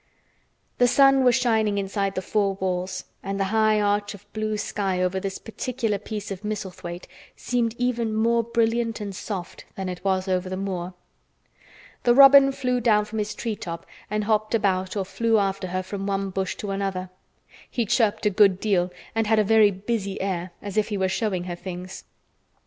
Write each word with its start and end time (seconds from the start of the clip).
The 0.79 0.87
sun 0.87 1.23
was 1.23 1.35
shining 1.35 1.77
inside 1.77 2.15
the 2.15 2.23
four 2.23 2.55
walls 2.55 3.05
and 3.21 3.39
the 3.39 3.43
high 3.53 3.79
arch 3.79 4.15
of 4.15 4.25
blue 4.33 4.57
sky 4.57 4.99
over 4.99 5.19
this 5.19 5.37
particular 5.37 5.99
piece 5.99 6.31
of 6.31 6.41
Misselthwaite 6.43 7.07
seemed 7.35 7.75
even 7.77 8.15
more 8.15 8.41
brilliant 8.43 8.99
and 8.99 9.15
soft 9.15 9.65
than 9.75 9.87
it 9.87 10.03
was 10.03 10.27
over 10.27 10.49
the 10.49 10.57
moor. 10.57 10.95
The 12.01 12.15
robin 12.15 12.51
flew 12.51 12.81
down 12.81 13.05
from 13.05 13.19
his 13.19 13.35
tree 13.35 13.55
top 13.55 13.85
and 14.09 14.23
hopped 14.23 14.55
about 14.55 14.97
or 14.97 15.05
flew 15.05 15.37
after 15.37 15.67
her 15.67 15.83
from 15.83 16.07
one 16.07 16.31
bush 16.31 16.55
to 16.55 16.71
another. 16.71 17.11
He 17.69 17.85
chirped 17.85 18.25
a 18.25 18.31
good 18.31 18.59
deal 18.59 18.91
and 19.13 19.27
had 19.27 19.37
a 19.37 19.43
very 19.43 19.69
busy 19.69 20.19
air, 20.19 20.49
as 20.63 20.77
if 20.77 20.87
he 20.87 20.97
were 20.97 21.09
showing 21.09 21.43
her 21.43 21.55
things. 21.55 22.05